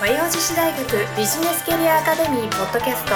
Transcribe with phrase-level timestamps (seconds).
[0.00, 0.82] 和洋女子大学
[1.14, 3.12] ビジネスキャリアアカデミーポッドキャスト。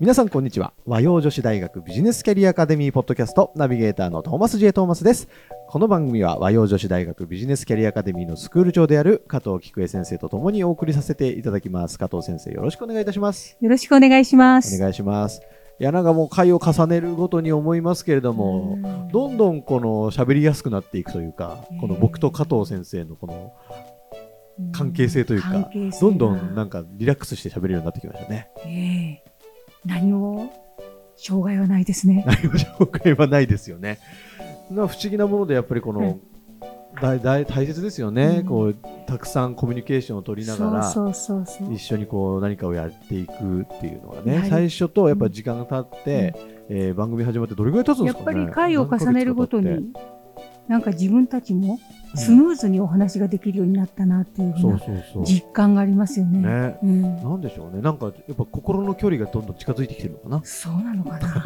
[0.00, 0.72] 皆さんこんにちは。
[0.84, 5.28] 和洋女子大学ビジネスキャリアアカデミーポッドキャストナビゲーターのトーマス J トーマスです。
[5.68, 11.96] この番組は和洋女子大学ビジネスキャリアアカデミーのスクール長である加藤菊江先生とともにお送りさせていただきます。
[11.96, 13.56] 加藤先生よろしくお願いいたします。
[13.60, 14.74] よろしくお願いします。
[14.74, 15.40] お願いします
[15.80, 19.08] いやなんかもう回を重ねるごとに思いますけれどもうん。
[19.08, 23.54] どんどんこの喋りやすくなっていくというかこの僕と加藤先生のこの
[24.72, 28.50] 関係性というかどんどんながんかリラックスして喋れるようになってきましたね。
[28.66, 29.24] ええ。
[29.86, 30.52] 何も
[31.16, 32.24] 障害はないですね。
[32.28, 33.98] 何も紹介はないですよね。
[34.70, 36.20] な不思議なものでやっぱりこの、うん
[37.00, 38.46] 大大大切ですよね、うん。
[38.46, 38.76] こう
[39.06, 40.90] たくさんコミュニケーションを取りながら。
[41.72, 46.34] 一緒にこう何かをやっていくっていうのがねやはり最初とやっぱ時間が経って、
[46.68, 49.92] えー番組始まってどれぐらい経つんでやっぱすかねり回を重ねるごとに、
[50.68, 51.78] なんか自分たちも
[52.14, 56.38] スムーズにお話ができるようになったなっていうふうんうな実感がありますよね。
[56.40, 56.78] ね。
[56.82, 57.80] うん、なんでしょうね。
[57.82, 60.40] なんかやっぱ心の距離がどんどん近づいてきてるのかな。
[60.44, 61.44] そうなのかな。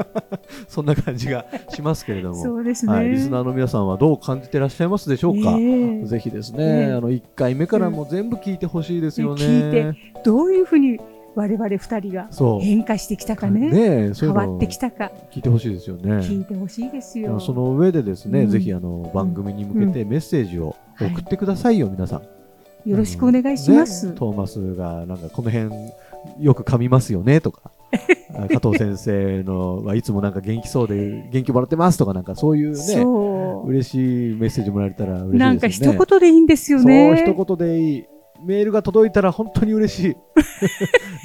[0.66, 2.36] そんな感じがしますけれども。
[2.36, 2.92] そうですね。
[2.92, 6.04] はい、リスナーの皆さんはどう感じてらっしゃいますでしょうか、ええ。
[6.04, 6.92] ぜひですね、ええ。
[6.92, 9.42] あの1回目からも全部聞いてほしいですよね。
[9.44, 10.98] 聞いどういうふうに
[11.38, 12.28] 我々二人が
[12.60, 15.12] 変化してきたかね、ね変わってきたか？
[15.30, 16.14] 聞いてほしいですよね。
[16.16, 17.38] 聞いてほしいですよ。
[17.38, 22.90] その上でですね、うんぜひあの番組に向けてメッセージを送ってくださいよ、皆さん。
[22.90, 24.08] よろしくお願いします。
[24.08, 25.70] ねトーマスがなんかこの辺
[26.40, 27.70] よく噛みますよねとか。
[28.34, 33.04] あ 加藤先生のはいつもなんか元気そうで元気もらってますとかなんかそういうね。
[33.64, 35.38] 嬉しいメッセージもらえたら嬉しいですよね。
[35.38, 37.14] なんか一言でいいんですよね。
[37.16, 38.04] そう、一言でいい。
[38.44, 40.16] メールが届いたら本当に嬉しい。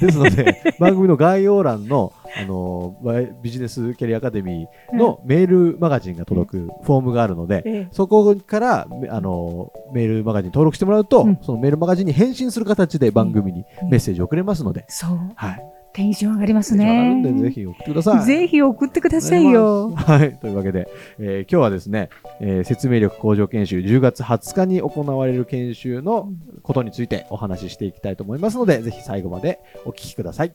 [0.00, 7.88] ですので、番組の概要欄の、あの、バイビジネスキャリアアカデミーのメールマガジンが届くフォームがあるので、ええ。
[7.92, 11.38] そこから、めあの、メールマガジン登録してもらうと、うん。
[11.42, 13.90] そのメールマガジンに返信する形で番組にうん。
[13.90, 15.18] メッセージを送れますので、そう。
[15.34, 15.62] はい。
[15.94, 17.22] テンション上がりますねん。
[17.22, 18.24] で、ぜひ送ってください。
[18.24, 19.92] ぜひ送ってくださいよ。
[19.94, 20.36] はい。
[20.40, 20.88] というわけで、
[21.20, 22.10] えー今日はですね、
[22.40, 26.32] えー説明力向上研修10月20日に行われる研修の
[26.64, 30.54] ことについてお話ししていきたいと思いますので、ぜひ最後までお聞きください。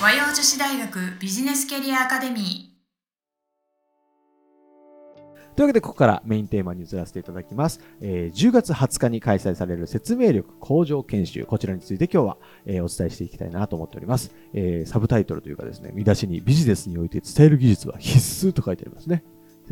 [0.00, 2.69] 和洋女子大学ビジネスキャリアアカデミ
[5.60, 7.80] というわけで、ここからメインテーマに移らせていただきます。
[8.00, 14.34] えー10月20日に開催される説明力向上研修、こちらについて今日は、えーお伝えしていきたいなと思っております。
[14.54, 19.22] えーサブタイトルというかですね、見出しにビジネスにおいて伝える技術は必須と書いてありますね。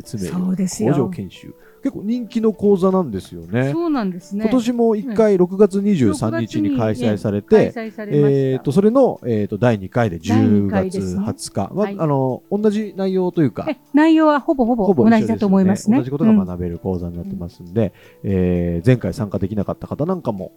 [0.03, 1.55] 説明そう力ですよ向上研修。
[1.83, 3.71] 結構人気の講座なんですよね。
[3.73, 4.45] そうなんですね。
[4.45, 7.73] 今年も1回6月23日に開催されて、
[8.09, 15.99] えー、とそれの、えー、と第2回で第10二回月ですね20日、まはいあの同じ内容というか、え内容はほぼほぼ同じだと思いますね。
[15.99, 17.93] 同じことがうん学べる講座になってますんで、
[18.25, 20.53] えー前回参加できなかった方なんかも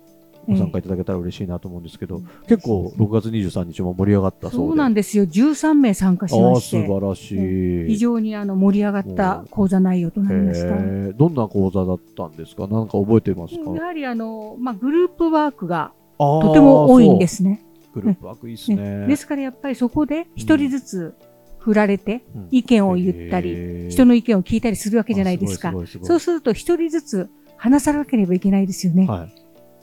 [0.47, 4.57] ご参加いただけたら嬉しいなと思うんですけど、うん結構6月23日も盛り上がったそうで。
[4.57, 5.25] そうなんですよ。
[5.25, 7.88] 13名参加しまして、素晴らしい。
[7.88, 11.13] 非常にあの盛り上がった講座内容となりました。
[11.13, 12.68] どんな講座だったんですか？
[12.68, 13.72] なんか覚えてますか？
[13.72, 17.63] やはりあの、まあ、グループワークがととても多いんですね。
[17.94, 19.07] グループワークいいですね。
[19.07, 21.13] ですからやっぱりそこで一人ずつ
[21.59, 22.47] 振られてうん。
[22.51, 25.74] 意見を言ったり、人の意見を聞いたりするわけじゃないですか。
[26.03, 29.06] そうすると一人ずつ話さなければいけないですよね。
[29.06, 29.41] はい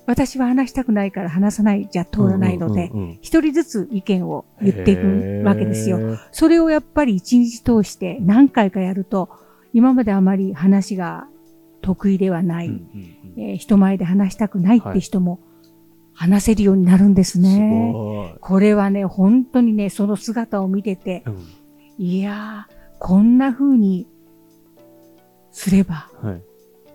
[0.09, 6.19] 私は話したくないから話さないじゃ通らないので、一人ずつ意見を言っていくわけですよ。
[6.33, 9.29] それをやっぱり一日通して何回かやると、
[9.75, 11.29] 今まであまり話が
[11.83, 12.81] 得意ではない、
[13.37, 15.41] えー人前で話したくないって人も
[16.15, 17.91] 話せるようになるんですすね。
[17.93, 21.47] ごいこれはね、本当にね、その姿を見てて、うん
[21.99, 24.07] いやー、こんな風に
[25.53, 26.43] すれば、はい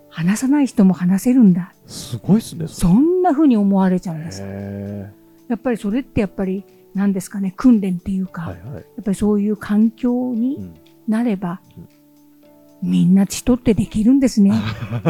[0.09, 1.72] 話さない人も話せるんだ。
[1.85, 2.67] すごいっすね。
[2.67, 4.41] そんな風に思われちゃうんです。
[4.43, 5.09] へ
[5.49, 6.63] やっぱりそれってやっぱり、
[6.93, 8.73] 何ですかね、訓練っていうか、ーはいはい。
[8.75, 10.75] やっぱりそういう環境にうん。
[11.07, 11.89] なれば、うん。
[12.83, 14.51] みんな人ってできるんですね。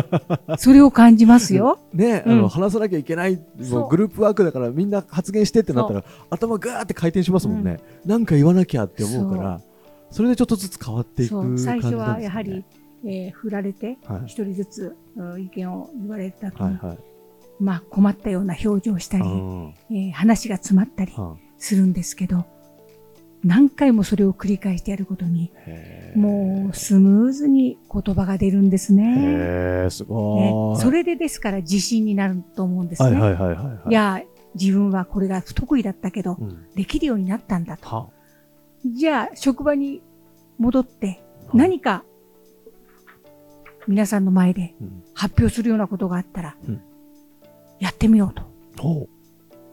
[0.59, 1.79] それを感じますよ。
[1.91, 2.41] ね、あうん。
[2.43, 9.61] の話さなきゃいけないもうグループワークだからみんな発言してってなったら頭ガーって回転しますもんね、なんか言わなきゃって思うから
[10.11, 12.63] それでちょっとずつ変わっていくそ感じなんです、ね、う最初はやはり、
[13.05, 16.97] えー振られて、はい一人ずつ、うん意見を言われたと、はいはい
[17.59, 22.45] まあ困ったような表情をしたり、うんえー話が詰まったりはするんですけど、
[23.43, 25.51] 何回もそれを繰り返してやることに、
[26.15, 29.87] もうスムーズに言葉が出るんですね。
[29.89, 30.77] すごい。
[30.77, 33.19] ねそれでですから自信になると思うんですね。
[33.19, 33.89] はいはいはいはいはい。
[33.89, 34.21] いや、
[34.55, 37.87] 自分はこれが不得意だったけど、うん、できるようになったんだと。
[37.89, 38.07] は
[38.85, 40.01] じゃあ、職場に
[40.57, 41.21] 戻って、
[41.53, 42.03] 何か、
[43.87, 46.81] 皆さんの前でうん発表するようなことがあったらうん、
[47.79, 48.43] やってみようと。
[48.81, 49.09] ほう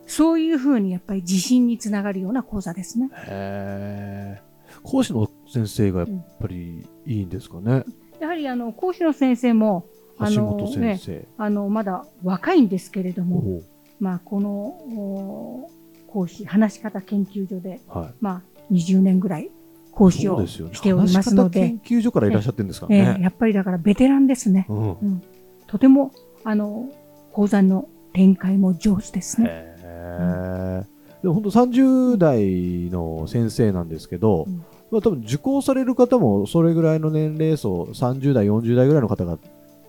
[0.07, 3.11] そういうふうにやっぱり自信につながるような講座ですね。
[3.29, 4.43] へえ。
[4.83, 6.09] 講師の先生がやっ
[6.41, 7.85] ぱりいいんですかね？
[8.19, 9.87] やはりあの、講師の先生も、
[10.19, 11.29] あの橋本先生。
[11.39, 13.63] あの、まだ若いんですけれども、
[14.01, 15.71] まあ、この、お
[16.09, 18.15] 講師、話し方研究所で、はい。
[18.21, 19.51] まあ、20年ぐらい
[19.93, 20.75] 講師をそうですよね。
[20.75, 23.19] しておりますので、話し方研究所からいらっしゃってるんですかええね。
[23.23, 24.67] やっぱりだからベテランですね。
[24.69, 25.23] うん。
[25.67, 26.13] とても、
[26.45, 26.89] あの、
[27.33, 29.49] 講座の展開も上手ですね。
[29.49, 30.85] へえ。
[31.23, 39.39] でも本当30代の先生なんですけど、うんまあ多分受講される方もそれぐらいの年齢層、30代、40代ぐらいの方が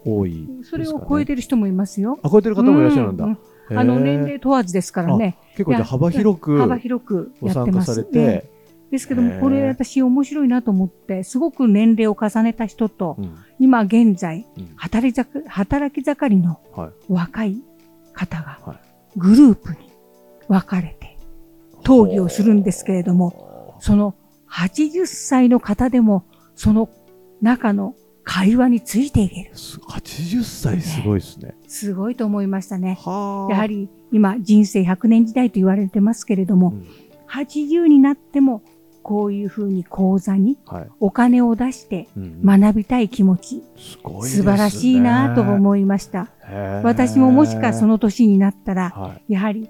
[0.06, 0.86] 多いですか、ね。
[0.86, 2.19] それを超えてる人もいますよ。
[2.21, 3.25] あ、超えてる方もいらっしゃるんだ。
[3.25, 3.36] うんへ
[3.71, 5.38] えあの、年齢問わずですからね。
[5.51, 7.50] 結構じゃあ幅広く幅広くご。
[7.50, 8.50] 参加されええて、
[8.92, 17.58] ですけども、これ私面白いなと思って、すごく年齢を重ねた人と、うん今現在、うん働き盛働き盛りのはい若い
[18.14, 19.78] 方がはいグループに
[20.48, 21.18] 分かれて
[21.82, 24.16] 討議をするんですけれども、その
[24.50, 26.90] 80歳の方でもその
[27.42, 29.56] 中の会話についていける。
[29.56, 31.56] す80歳すごいですね。
[31.68, 32.98] すごいと思いましたね。
[33.02, 33.54] はあ。
[33.54, 36.88] やはり今人生100年時代と言われてますけれども、うん
[37.32, 38.62] 80になっても
[39.03, 40.88] こういうふうに講座にはい。
[41.00, 46.27] お金を出してうん学びたい気持ち、すごいですね素晴らしいなと思いました。
[46.83, 49.33] 私ももしかその年になったら、はい。
[49.33, 49.69] やはり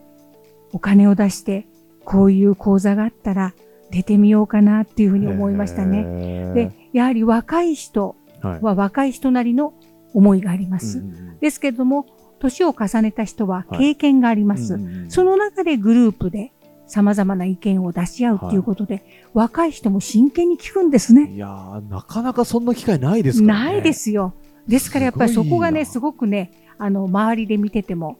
[0.74, 1.68] お金を出して、
[2.06, 3.54] こういう講座があったら
[3.92, 6.04] 出てみようかなっていうふうに思いましたね。
[6.04, 9.74] ねで、やはり若い人はい、は若い人なりの
[10.13, 11.00] 思いがあります。
[11.00, 12.06] うんうんですけれども、
[12.39, 14.75] 年を重ねた人ははい経験があります。
[14.75, 16.51] うんうんうんその中でグループで
[16.92, 19.04] 様々な意見を出し合うっていうことで、
[19.34, 21.32] 若い人も真剣に聞くんですね。
[21.34, 23.66] いやーなかなかそんな機会ないですからね。
[23.66, 24.34] ないですよ。
[24.68, 28.18] ですからやっぱりそこがね、すすごくね、あの、周りで見てても。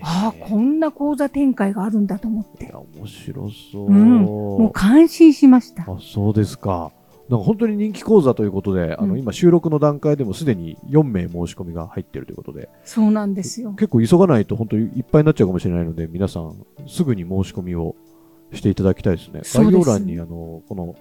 [0.00, 3.86] ああ、こんな講座展開があるんだと思っていや、、面白そう。
[3.86, 5.82] うんもう感心しました。
[5.82, 6.90] あ、そうですか。
[7.28, 13.72] なんか本当に人気講座ということで、あの、うん今収録の段階でもすでに4名申し込みが入っているということで、そうなんですよ。
[13.72, 17.96] 結構急がないと本当にいっぱいになっちゃうかもしれないので、皆さんすぐに申し込みを
[18.52, 19.40] していただきたいですね。
[19.42, 20.94] す概要欄にあの、この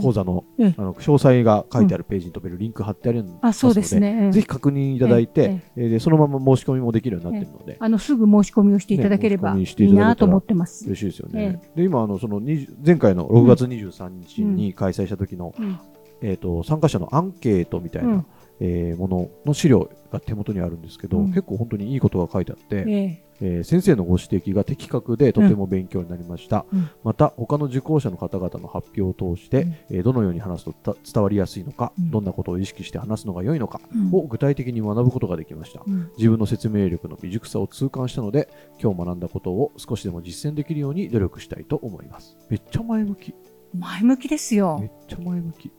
[0.00, 4.30] 講座の,、ええあの詳細が書いてあるページに飛べるリンク貼ってあるので、あ、そうですね。
[4.32, 10.86] ぜひ確認いただいて、ええそのまま申し込みもできるようになっているので、あの、すぐ申し込みをしていただければいいなと思ってます。
[10.86, 11.60] 嬉しいですよね。
[11.74, 15.78] で、今、あの、その20、前回の6月23日に開催した時の、うん
[16.24, 18.26] えっ、と、参加者のアンケートみたいな、うん
[18.60, 26.64] えーものの資料が手元にあるんですけど、うん結構本当にいいことが書いてあって、えええー先生のご指摘が的確でとても勉強になりました。
[26.72, 35.82] うんまた、他の受講者の方々の発表を通して、うんえーどのように話すとた伝わりやすいのか、うんどんなことを意識して話すのが良いのかうんを具体的に学ぶことができました。
[35.86, 38.48] うん自分の説明力の未熟さを痛感したので、
[38.80, 42.36] 今日学んだことを少しでも実践できるように努力したいと思います。
[42.48, 43.34] めっちゃ前向き。
[43.76, 45.06] 前向きですめよっ。
[45.08, 45.72] ちゃ前向き。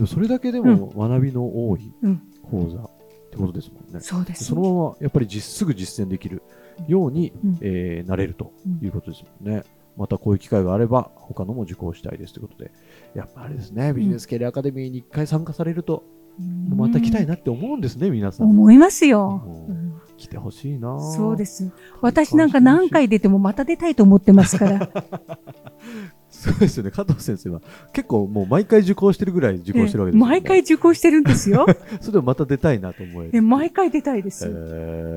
[0.00, 2.22] でもそれだけでも学びの多いうん。
[2.50, 2.90] 講座っ
[3.30, 4.00] てことですもんね。
[4.00, 4.44] そうです。
[4.44, 6.42] そのままやっぱり実すぐ実践できる
[6.88, 7.58] ように、うん。
[7.60, 9.62] えーなれるということですもんね。
[9.98, 12.70] またこういう機会があれば他のも受講したいですということで、
[13.14, 16.02] やっぱあれですね、ビジネスキャリアアカデミーに一回参加されると、
[16.38, 16.78] うん。
[16.78, 18.48] また来たいなって思うんですね、皆さん。
[18.48, 19.42] 思いますよ。
[19.68, 20.00] ううん。
[20.16, 20.98] 来てほしいな。
[20.98, 21.70] そうです。
[22.00, 24.88] 私なんか何回出てもまた出たいと思ってますから。
[26.40, 27.60] そうですよね、加藤先生は
[27.92, 30.30] 結構もう毎回受講してるぐらい受講してるわけですよね。
[30.30, 31.66] 毎回受講してるんですよ。
[32.00, 33.30] それでもまた出たいなと思える。
[33.34, 34.50] え毎回出たいです。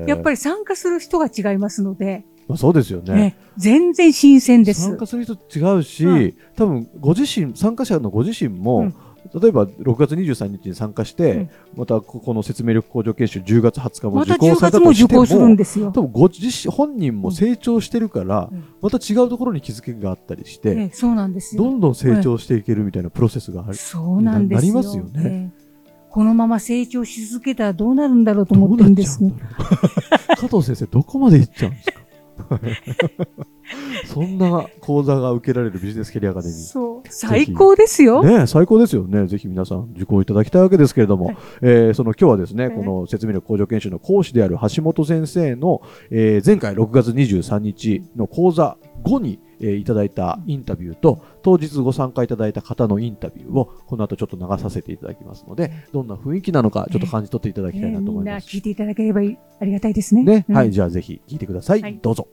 [0.06, 3.14] やっぱり、り参加する人が違いますので、まあ、そうですよね。
[3.14, 4.98] ね、全然新鮮です参。
[4.98, 8.94] 加する人違うし、うん多分ご自身、参加者のご自身も、うん
[9.32, 15.86] 例えば6月23日に参加して、うんまたここの説明力向上研修10月20日もまた10受講されたとしても、講するんですよ。
[15.92, 21.62] 多分ご自身、本人も成長してるから、うんまた違うところに気づきがあったりして、ええそうなんですよ。
[21.64, 23.74] どんどん成長していけるみたいなプロセスがある。
[23.74, 24.74] そうなんですよ。
[24.74, 25.64] ななりますよねええ
[26.10, 29.32] このまま成長し続けたらどうなるんだろうと思ってるんですね。
[30.38, 32.60] 加藤先生、どこまで行っちゃうんですか？
[34.06, 36.56] そんな講座が受けられるビジネスキャリアアカデミー。
[37.10, 38.22] 最高ですよ。
[38.22, 39.26] ね最高ですよね。
[39.26, 58.48] ぜひ皆さん受講いただきたいわけですけれども、はいえーその今日はですね、はいこの説明力向上研修の講師である橋本先生の、えー前回6月23日の講座後に、えーいただいたインタビューと、当日ご参加いただいた方のインタビューを、この後ちょっと流させていただきますので、どんな雰囲気なのか、ちょっと感じ取っていただきたいなと思います。
[58.48, 60.24] 聞いていただければいいありがたいですね。
[60.24, 61.82] ね、うんはい、じゃあぜひ聞いてください。
[61.82, 62.28] はいどうぞ。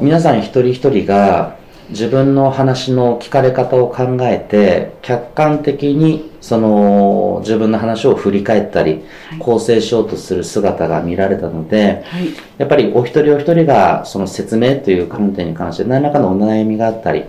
[0.00, 1.56] 皆さん一人一人が
[1.90, 12.28] 自分の話の聞かれ方を考えて客観的にその自分の話を振り返ったりはい構成しようとする姿が見られたのではい。
[12.58, 17.24] やっぱりお一人お一人がその説明という観点に関して何らかのお悩みがあったり、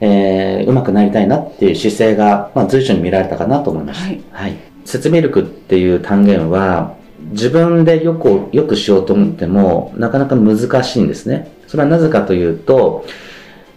[0.00, 4.38] えー、うまくなりたいなっていう姿勢が、まあ、随所に見られたかなと思いました。
[4.38, 4.56] はい。
[4.84, 6.94] 説明力っていう単元は、
[7.32, 11.50] 自分でよく、よくしようと思っても、なかなか難しいんですね。
[11.66, 13.04] それはなぜかというと、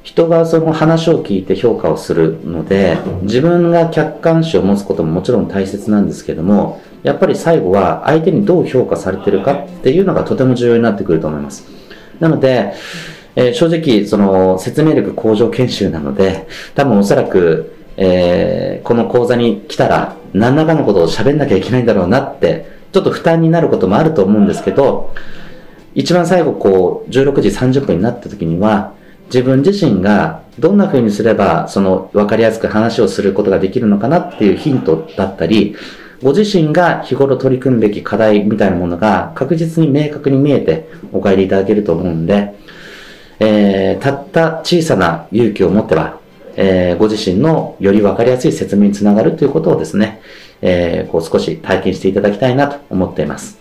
[0.03, 11.67] 人がその話を聞いて評価をするので、自分が客観視を持つことももちろん大切なんですけども、やっぱり最後は相手にどう評価されてるかっていうのがとても重要になってくると思います。
[12.19, 12.73] なので、
[13.35, 25.13] えー正直、その説明力向上研修なので、多分おそらく、えーこの講座に来たら何らかのことを喋んなきゃいけないんだろうなって、ちょっと負担になることもあると思うんですけど、
[25.93, 28.93] 一番最後こう、16時30分になった時には、
[29.29, 35.75] 自分自身がどんな風にすれば、その分かりやすく話をすることができるのかなっていうヒントだったり、
[36.21, 42.55] ご自身が日頃取り組むべき課題みたいなものが確実に明確に見えてお帰りいただけると思うんで、
[43.39, 46.19] えーたった小さな勇気を持っては、
[46.55, 50.21] えーご自身のより分かりやすい説明につながるということをですね、
[50.61, 53.58] えーこう少し体験していただきたいなと思っています。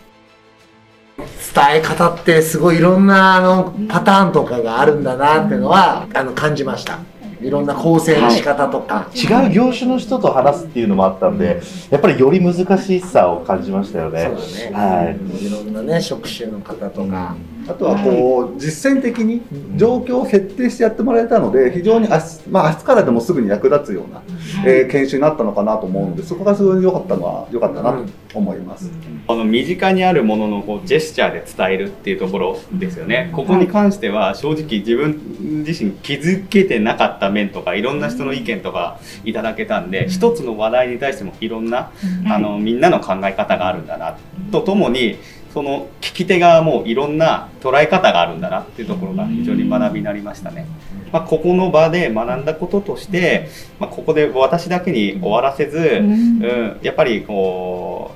[1.55, 6.99] 伝え方ってすごいいろんなあのパターンとかがあるんだなっていうのはあの感じました。
[7.41, 14.25] いろんな構成の仕方とか、違う業種の人と話すっていうのもあったんで、やっぱりより難しさを感じましたよね。
[14.25, 15.47] そうだね、はい。
[15.47, 17.37] いろんなね職種の方とか、
[17.69, 19.43] あとはこう実践的に
[19.77, 24.23] 状況を設定してやってもらえたので非常に明日,、まあ、明日からでもすぐに役立つような、
[24.67, 28.91] えー研修になったのかなと思うのでそこがすごい良かったのは良かったなと思います。
[29.27, 33.31] あの身近にあるもののこうジェスチャーで伝えるっていうところですよね。
[33.35, 41.91] ここに関しては正直自分自身気づけてなかった面とかいろんな人の意見とかいただけたんで一つの話題に対してもいろんな
[42.27, 44.17] あのみんなの考え方があるんだな
[44.51, 45.19] とともに
[45.53, 50.67] その聞き手側もいろんな捉え方があるんだなっていうところが非常に学びになりましたね。
[51.13, 58.15] まあ、ここの場で学んだこととして、まあ、ここで私だけに終わらせず、うん、やっぱりこ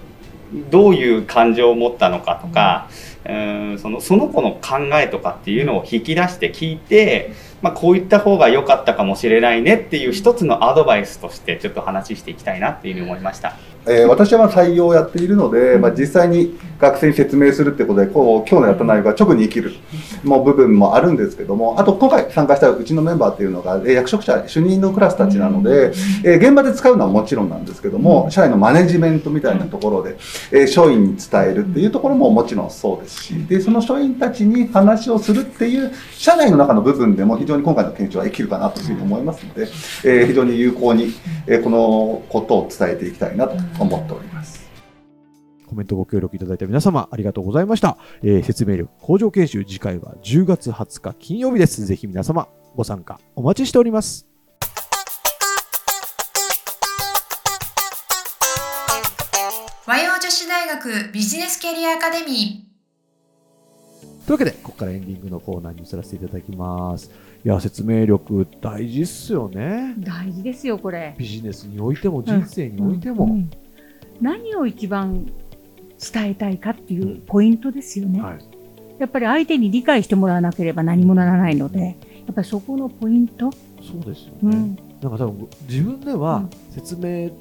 [0.55, 2.89] うどういう感情を持ったのかとか、
[3.27, 13.57] うん、そのその子の考えとかっていうのを引き出して聞いて、まあ、こういった方が良かったかもしれないねっていう一つのアドバイスとしてちょっと話していきたいなっていうふうに思いました。
[13.87, 19.73] えー私はまあ採用をやっているので、まあ、実際に学生に説明するってことでこう今日のやった内容が直に生きる
[20.23, 25.93] もう部分もあるんですけどもあと今回参加したうちのメンバーっていうのが、えー役職者主任のクラスたちなので、
[26.25, 30.17] えー現場で使うのはもちろんなんですけども社員のマネジメントみたいなところで、
[30.53, 39.63] えー署員に伝えるっていうところももちろんそうですしでその署員たちに話をするっていう社内の中の部分でも非常に今回の研修は生きるかなというふうに思いますので、
[40.05, 41.13] えー非常に有効に、
[41.47, 44.63] えーこのことを伝えていきたいなと思っております。
[45.67, 47.97] コメントご協力いただいた皆様ありがとうございました。
[48.23, 51.85] えー説明力向上研修次回は10月20日金曜日です。
[51.85, 54.27] ぜひ皆様ご参加お待ちしております。
[59.85, 62.72] 和洋女子大学ビジネスキャリアアカデミ
[64.27, 67.11] というわけで、ここからエンディングのコーナーに移らせていただきます。
[67.45, 69.95] いや、説明力大事っすよね。
[69.99, 71.15] 大事ですよ、これ。
[71.19, 73.25] ビジネスにおいても人生においても。
[73.25, 73.51] うん
[74.21, 75.27] 何を一番
[75.99, 78.21] 伝えたいかっていうポイントですよね。
[78.21, 78.39] はい
[78.99, 81.93] やっぱり相手に理解してもらわなければ何もならないので、や
[82.31, 84.37] っぱりそこのポイント、そうですよね。
[84.43, 87.33] うんなんか多分自分では説明うん、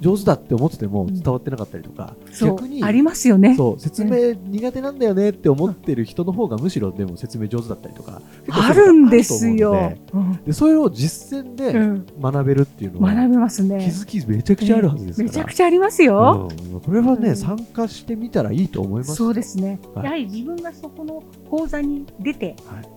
[0.00, 1.14] 上手だって思っててもん。
[1.14, 3.54] 伝わってなかったりとか、逆にありますよね。
[3.56, 9.72] そう説明苦手なんだよねって思ってる人の方がむしろでも説明上手だったりとかあるんですよ。
[9.72, 9.98] で
[10.46, 12.06] でそれを実践うでん。
[12.20, 13.76] 学べるっていうのは、学べます気ね。
[13.76, 16.48] づきめちゃくちゃあるはずですから、めちゃくちゃありますよ。
[16.72, 17.36] うん、これはね、うん。
[17.36, 19.14] 参加してみたらいいと思います。
[19.14, 19.78] そうですね。
[19.94, 20.04] はい。
[20.04, 22.88] やはり自分がそこの講座に出て、はい。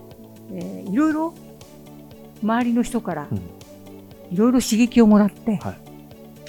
[0.53, 1.33] えーいろいろ
[2.43, 3.37] 周りの人からうん。
[3.37, 5.77] いろいろ刺激をもらって、はい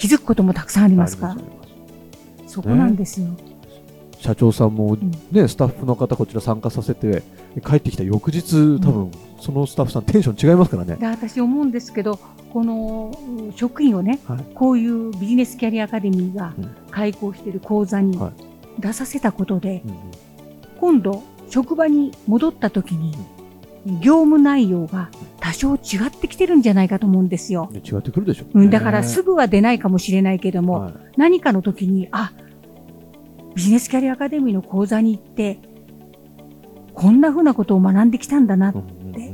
[0.03, 1.27] 気づくこともたくさんありますか？
[1.27, 1.37] ら
[2.45, 3.27] そこなんですよ。
[4.19, 5.11] 社長さんもん。
[5.31, 7.23] ね、スタッフの方こちら参加させて
[7.65, 10.97] 帰ってきた翌日多分そのスタッフさんテンション違いますからね。
[10.97, 12.19] で私思うんですけど、
[12.51, 14.39] このうん職員をね、はい。
[14.53, 16.75] こういうビジネスキャリアアカデミーがうん。
[16.91, 18.33] 開講している講座には
[18.79, 19.97] 出させたことで、うんうん。
[20.81, 23.15] 今度職場に戻った時に
[24.01, 25.09] 業務内容が
[25.43, 27.69] 多少違ってきてるんじゃないかと思うんですよ。
[27.73, 28.45] 違ってくるでしょ。
[28.53, 30.93] うん、だからすぐは出ないかもしれないけども、はい。
[31.17, 32.31] 何かの時に、あ、
[33.53, 35.59] ビジネスキャリアアカデミーの講座に行って、
[36.93, 39.33] こんな風なことを学んできたんだなって、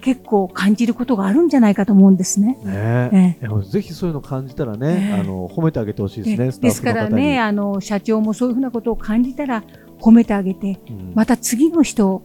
[0.00, 2.58] 結構感じることがあるんじゃないかと思うんですね。
[2.64, 3.38] ね。
[3.40, 5.20] えいやぜひそういうの感じたらね、ええ。
[5.20, 6.50] あの褒めてあげてほしいですね。
[6.50, 9.62] スタッですからね、あの、社長もそういうふうなことを感じたら
[10.00, 11.12] 褒めてあげて、うん。
[11.14, 12.22] また次の人を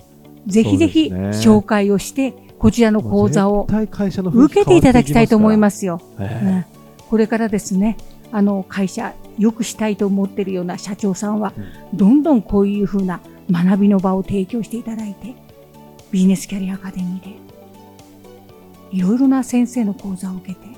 [0.47, 6.01] ぜひぜひ紹介をして、こちらの講座を受けていただきたいと思いますよ。
[6.17, 7.97] すこれからですね、
[8.31, 11.53] あの、会社、良くしたいと思っているような社長さんは、
[11.93, 15.33] どんどんこういうふうな学びの場を提供していただいて、
[16.11, 17.35] ビジネスキャリアアカデミーで、
[18.91, 20.69] いろいろな先生の講座を受けて、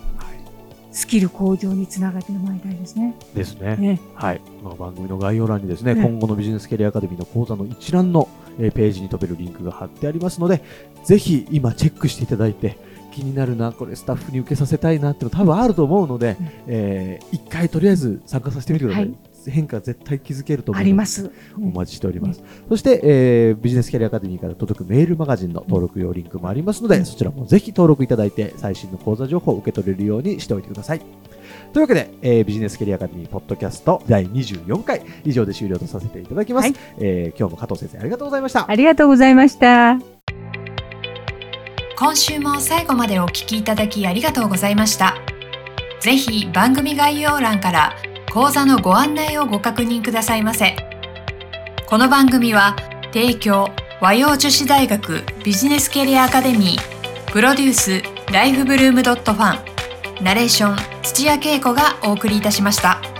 [0.91, 3.15] スキル向上につなげてもらいたいですね。
[3.33, 3.77] ですね。
[3.77, 4.41] ねはい。
[4.61, 8.27] この番組の概要欄にですね、ね今後のビジネスキャリアアカデミーの講座の一覧の、
[8.59, 10.61] えーページに飛べるリンクが貼ってありますので、
[11.03, 12.77] ぜひ今チェックしていただいて、
[13.11, 19.05] 気になるな、これスタッフに受けさせたいなっていうの多分あると思うので、えー一回とりあえず参加させてみてください。
[19.05, 19.15] はい
[19.47, 21.31] 変化絶対気づけると思うのであります。
[21.57, 22.43] お待ちしております。
[22.69, 31.01] そして、えービジネスキャリアアカデミーから届くメールマガジンの登録用リンクもありますので、そちらもぜひ登録いただいて、最新の講座情報を受け取れるようにしておいてください。
[31.73, 36.69] というわけで、えービジネスキャリアアカデミーポッドキャスト第24回以上で終了とさせていただきます。
[36.69, 38.69] はいえー今日も加藤先生ありがとうございました。
[38.69, 39.97] ありがとうございました。
[41.97, 45.15] 今週も最後までお聞きいただきありがとうございました。
[46.01, 47.95] ぜひ番組概要欄から
[48.33, 50.75] 講座のご案内をご確認くださいませ。
[51.87, 52.75] この番組は
[53.13, 53.69] 提供
[54.01, 58.01] 和洋女子大学ビジネスキャリアアカデミープロデュース
[58.33, 59.61] ライフブルームドットファ
[60.21, 63.10] ンナレーション土屋恵子がお送りいたしました。